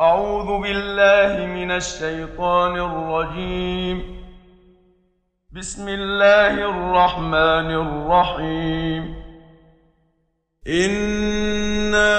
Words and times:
أعوذ 0.00 0.62
بالله 0.62 1.46
من 1.46 1.70
الشيطان 1.70 2.76
الرجيم. 2.76 4.02
بسم 5.52 5.88
الله 5.88 6.54
الرحمن 6.54 7.70
الرحيم. 7.84 9.14
إنا 10.68 12.14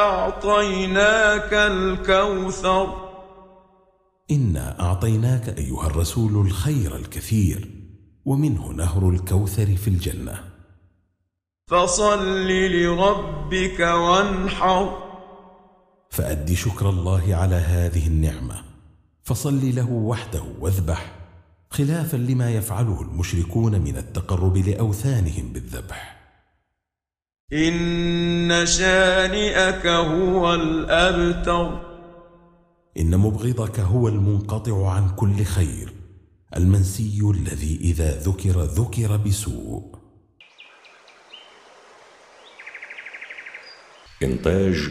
أعطيناك 0.00 1.54
الكوثر. 1.54 2.86
إنا 4.30 4.80
أعطيناك 4.80 5.58
أيها 5.58 5.86
الرسول 5.86 6.46
الخير 6.46 6.96
الكثير 6.96 7.68
ومنه 8.24 8.68
نهر 8.68 9.08
الكوثر 9.08 9.66
في 9.66 9.88
الجنة. 9.88 10.34
فصل 11.66 12.48
لربك 12.48 13.80
وانحر. 13.80 15.13
فاد 16.14 16.52
شكر 16.52 16.90
الله 16.90 17.34
على 17.36 17.54
هذه 17.54 18.06
النعمة. 18.06 18.64
فصل 19.22 19.74
له 19.74 19.90
وحده 19.90 20.42
واذبح 20.60 21.12
خلافا 21.70 22.16
لما 22.16 22.50
يفعله 22.50 23.02
المشركون 23.02 23.80
من 23.80 23.96
التقرب 23.96 24.56
لأوثانهم 24.56 25.52
بالذبح. 25.52 26.16
إن 27.52 28.66
شانئك 28.66 29.86
هو 29.86 30.54
الأبتر. 30.54 31.80
إن 32.98 33.16
مبغضك 33.16 33.80
هو 33.80 34.08
المنقطع 34.08 34.90
عن 34.90 35.16
كل 35.16 35.44
خير. 35.44 35.92
المنسي 36.56 37.20
الذي 37.34 37.78
إذا 37.80 38.18
ذكر 38.18 38.62
ذكر 38.62 39.16
بسوء. 39.16 39.94
إنتاج 44.22 44.90